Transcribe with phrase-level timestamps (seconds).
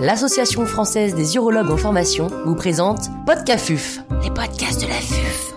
[0.00, 5.54] l'Association française des urologues en formation vous présente Podcafuf, les podcasts de la FUF.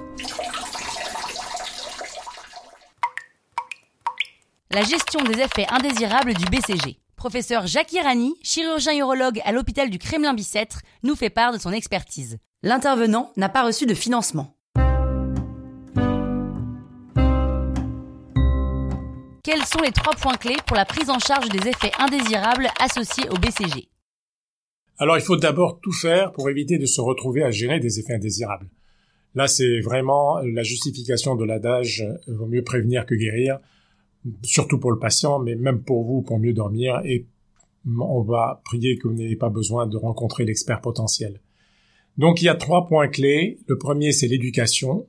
[4.71, 6.99] La gestion des effets indésirables du BCG.
[7.15, 12.37] Professeur Jacques Irani, chirurgien urologue à l'hôpital du Kremlin-Bicêtre, nous fait part de son expertise.
[12.61, 14.55] L'intervenant n'a pas reçu de financement.
[19.43, 23.29] Quels sont les trois points clés pour la prise en charge des effets indésirables associés
[23.29, 23.89] au BCG
[24.97, 28.15] Alors il faut d'abord tout faire pour éviter de se retrouver à gérer des effets
[28.15, 28.69] indésirables.
[29.35, 33.59] Là, c'est vraiment la justification de l'adage euh, vaut mieux prévenir que guérir,
[34.43, 37.01] surtout pour le patient, mais même pour vous, pour mieux dormir.
[37.05, 37.27] Et
[37.85, 41.41] on va prier que vous n'ayez pas besoin de rencontrer l'expert potentiel.
[42.17, 43.59] Donc il y a trois points clés.
[43.67, 45.07] Le premier, c'est l'éducation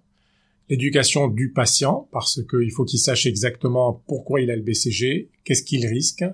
[0.69, 5.63] l'éducation du patient, parce qu'il faut qu'il sache exactement pourquoi il a le BCG, qu'est-ce
[5.63, 6.25] qu'il risque,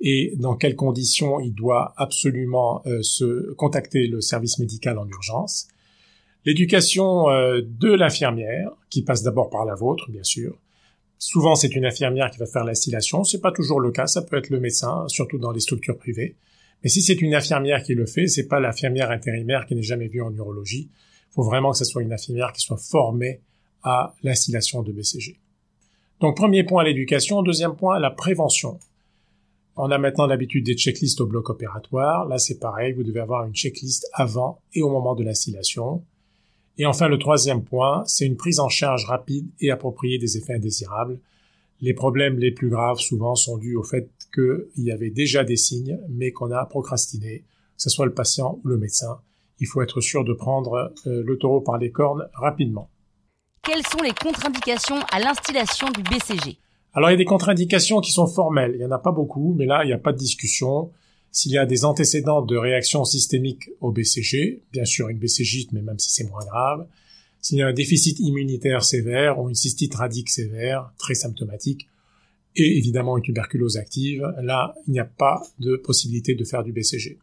[0.00, 5.68] et dans quelles conditions il doit absolument euh, se contacter le service médical en urgence.
[6.44, 10.56] L'éducation euh, de l'infirmière, qui passe d'abord par la vôtre, bien sûr.
[11.18, 13.24] Souvent, c'est une infirmière qui va faire l'instillation.
[13.24, 14.06] C'est pas toujours le cas.
[14.06, 16.36] Ça peut être le médecin, surtout dans les structures privées.
[16.82, 20.06] Mais si c'est une infirmière qui le fait, c'est pas l'infirmière intérimaire qui n'est jamais
[20.06, 20.88] vue en urologie.
[21.30, 23.40] Il faut vraiment que ce soit une infirmière qui soit formée
[23.82, 25.38] à l'instillation de BCG.
[26.20, 28.78] Donc premier point l'éducation, deuxième point la prévention.
[29.80, 32.26] On a maintenant l'habitude des checklists au bloc opératoire.
[32.26, 36.04] Là, c'est pareil, vous devez avoir une checklist avant et au moment de l'instillation.
[36.78, 40.54] Et enfin, le troisième point, c'est une prise en charge rapide et appropriée des effets
[40.54, 41.20] indésirables.
[41.80, 45.56] Les problèmes les plus graves souvent sont dus au fait qu'il y avait déjà des
[45.56, 47.44] signes, mais qu'on a procrastiné,
[47.76, 49.20] que ce soit le patient ou le médecin.
[49.60, 52.90] Il faut être sûr de prendre euh, le taureau par les cornes rapidement
[53.68, 56.58] quelles sont les contre-indications à l'instillation du BCG
[56.94, 59.54] Alors il y a des contre-indications qui sont formelles, il n'y en a pas beaucoup,
[59.56, 60.90] mais là il n'y a pas de discussion.
[61.30, 65.82] S'il y a des antécédents de réaction systémique au BCG, bien sûr une BCGite, mais
[65.82, 66.86] même si c'est moins grave,
[67.40, 71.88] s'il y a un déficit immunitaire sévère ou une cystite radique sévère, très symptomatique,
[72.56, 76.72] et évidemment une tuberculose active, là, il n'y a pas de possibilité de faire du
[76.72, 77.18] BCG.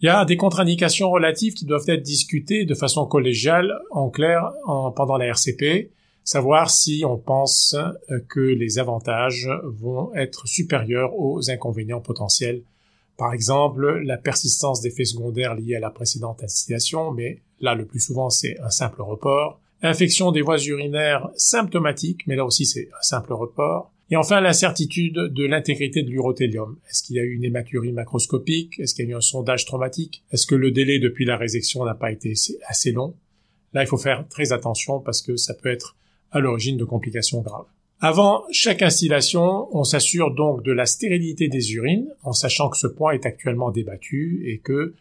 [0.00, 4.50] Il y a des contre-indications relatives qui doivent être discutées de façon collégiale, en clair,
[4.96, 5.90] pendant la RCP,
[6.24, 12.62] savoir si on pense euh, que les avantages vont être supérieurs aux inconvénients potentiels.
[13.16, 18.00] Par exemple, la persistance d'effets secondaires liés à la précédente installation, mais là le plus
[18.00, 19.60] souvent c'est un simple report.
[19.82, 23.92] Infection des voies urinaires symptomatiques, mais là aussi c'est un simple report.
[24.10, 26.76] Et enfin, l'incertitude de l'intégrité de l'urothélium.
[26.90, 28.78] Est-ce qu'il y a eu une hématurie macroscopique?
[28.78, 30.22] Est-ce qu'il y a eu un sondage traumatique?
[30.30, 32.34] Est-ce que le délai depuis la résection n'a pas été
[32.66, 33.16] assez long?
[33.72, 35.96] Là, il faut faire très attention parce que ça peut être
[36.34, 37.66] à l'origine de complications graves.
[38.00, 42.88] Avant chaque instillation, on s'assure donc de la stérilité des urines, en sachant que ce
[42.88, 44.94] point est actuellement débattu et que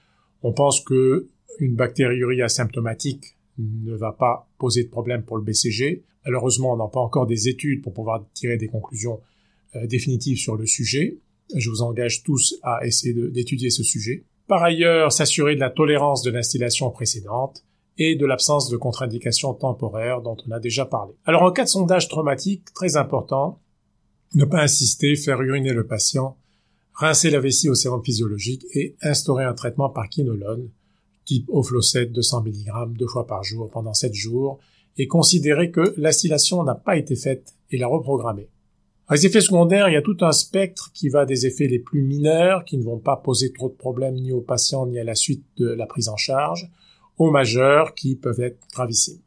[0.43, 1.27] on pense que
[1.59, 6.03] une bactériurie asymptomatique ne va pas poser de problème pour le BCG.
[6.25, 9.19] Malheureusement, on n'a pas encore des études pour pouvoir tirer des conclusions
[9.75, 11.17] euh, définitives sur le sujet.
[11.55, 14.23] Je vous engage tous à essayer d'étudier ce sujet.
[14.47, 17.63] Par ailleurs, s'assurer de la tolérance de l'instillation précédente
[17.97, 21.13] et de l'absence de contre-indications temporaires dont on a déjà parlé.
[21.25, 23.59] Alors en cas de sondage traumatique, très important,
[24.35, 26.37] ne pas insister, faire uriner le patient,
[26.93, 30.69] rincer la vessie au sérum physiologique et instaurer un traitement par quinolone,
[31.25, 34.59] type Oflocet 200 mg deux fois par jour pendant 7 jours,
[34.97, 38.49] et considérer que l'assillation n'a pas été faite et la reprogrammer.
[39.11, 42.01] Les effets secondaires, il y a tout un spectre qui va des effets les plus
[42.01, 45.15] mineurs, qui ne vont pas poser trop de problèmes ni aux patients ni à la
[45.15, 46.69] suite de la prise en charge,
[47.17, 49.19] aux majeurs qui peuvent être gravissimes.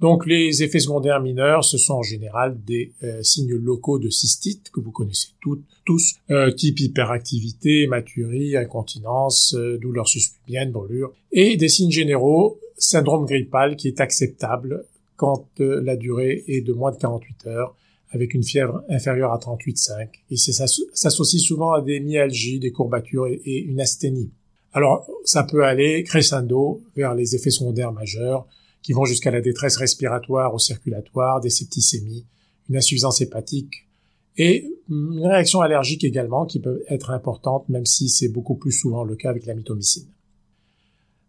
[0.00, 4.70] Donc les effets secondaires mineurs, ce sont en général des euh, signes locaux de cystite
[4.70, 11.56] que vous connaissez toutes, tous, euh, type hyperactivité, hématurie, incontinence, euh, douleur suspubienne, brûlure, et
[11.56, 14.84] des signes généraux, syndrome grippal qui est acceptable
[15.16, 17.74] quand la durée est de moins de 48 heures,
[18.10, 23.26] avec une fièvre inférieure à 38,5, et ça s'associe souvent à des myalgies, des courbatures
[23.26, 24.30] et une asthénie.
[24.76, 28.46] Alors ça peut aller crescendo vers les effets secondaires majeurs,
[28.82, 32.26] qui vont jusqu'à la détresse respiratoire ou circulatoire, des septicémies,
[32.68, 33.88] une insuffisance hépatique
[34.36, 39.02] et une réaction allergique également qui peut être importante même si c'est beaucoup plus souvent
[39.02, 40.08] le cas avec la mitomycine.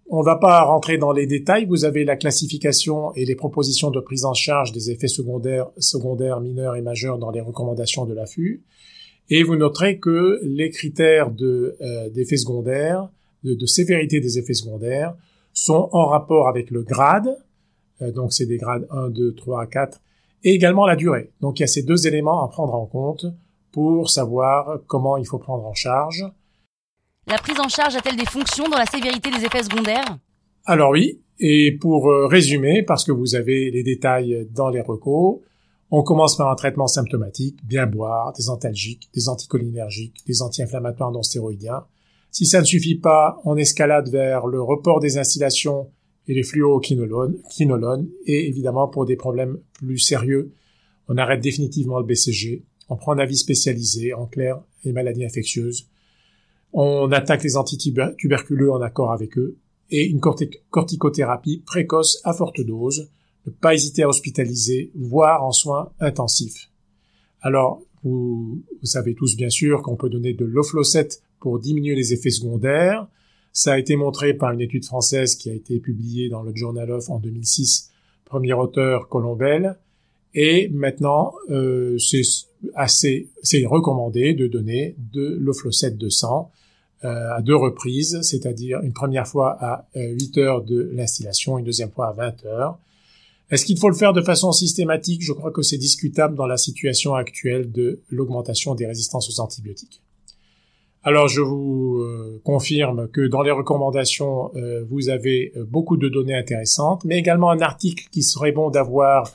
[0.09, 3.91] On ne va pas rentrer dans les détails, vous avez la classification et les propositions
[3.91, 8.13] de prise en charge des effets secondaires, secondaires mineurs et majeurs dans les recommandations de
[8.13, 8.65] l'AFU.
[9.29, 13.09] Et vous noterez que les critères euh, d'effets secondaires,
[13.43, 15.15] de, de, sévérité des effets secondaires,
[15.53, 17.37] sont en rapport avec le grade,
[18.01, 19.99] euh, donc c'est des grades 1, 2, 3, 4,
[20.43, 21.31] et également la durée.
[21.41, 23.25] Donc il y a ces deux éléments à prendre en compte
[23.71, 26.25] pour savoir comment il faut prendre en charge.
[27.27, 30.17] La prise en charge a-t-elle des fonctions dans la sévérité des effets secondaires?
[30.65, 35.39] Alors oui, et pour euh, résumer, parce que vous avez les détails dans les recos,
[35.89, 41.23] on commence par un traitement symptomatique, bien boire, des antalgiques, des anticholinergiques, des anti-inflammatoires non
[41.23, 41.85] stéroïdiens.
[42.31, 45.89] Si ça ne suffit pas, on escalade vers le report des installations
[46.27, 50.51] et les fluoroquinolones, et évidemment pour des problèmes plus sérieux,
[51.07, 55.87] on arrête définitivement le BCG, on prend un avis spécialisé, en clair, les maladies infectieuses,
[56.73, 59.57] on attaque les antituberculeux en accord avec eux,
[59.89, 63.09] et une corticothérapie précoce à forte dose,
[63.45, 66.69] ne pas hésiter à hospitaliser, voire en soins intensifs.
[67.41, 72.29] Alors, vous, savez tous bien sûr qu'on peut donner de l'oflocette pour diminuer les effets
[72.29, 73.07] secondaires.
[73.53, 76.91] Ça a été montré par une étude française qui a été publiée dans le Journal
[76.91, 77.89] of en 2006,
[78.25, 79.77] premier auteur Colombel.
[80.33, 82.21] Et maintenant, euh, c'est
[82.75, 86.51] assez, c'est recommandé de donner de l'oflocette de sang
[87.03, 91.65] euh, à deux reprises, c'est-à-dire une première fois à 8 euh, heures de l'instillation, une
[91.65, 92.79] deuxième fois à 20 heures.
[93.49, 95.21] Est-ce qu'il faut le faire de façon systématique?
[95.23, 100.01] Je crois que c'est discutable dans la situation actuelle de l'augmentation des résistances aux antibiotiques.
[101.07, 106.09] Alors je vous euh, confirme que dans les recommandations, euh, vous avez euh, beaucoup de
[106.09, 109.33] données intéressantes, mais également un article qui serait bon d'avoir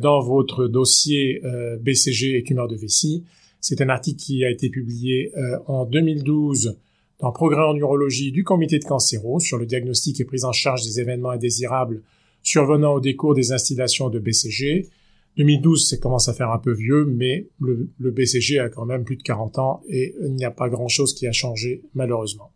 [0.00, 1.42] dans votre dossier
[1.80, 3.24] BCG et tumeur de vessie.
[3.60, 5.32] C'est un article qui a été publié
[5.66, 6.78] en 2012
[7.18, 10.84] dans Progrès en neurologie du comité de cancéro sur le diagnostic et prise en charge
[10.84, 12.00] des événements indésirables
[12.44, 14.88] survenant au décours des installations de BCG.
[15.36, 19.16] 2012, ça commence à faire un peu vieux, mais le, BCG a quand même plus
[19.16, 22.52] de 40 ans et il n'y a pas grand-chose qui a changé, malheureusement.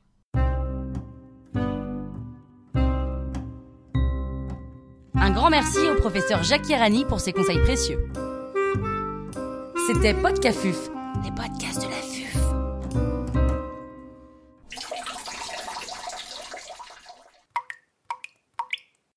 [5.15, 7.99] Un grand merci au professeur Jacques Irani pour ses conseils précieux.
[9.87, 10.91] C'était Podcafuf,
[11.25, 11.96] les podcasts de la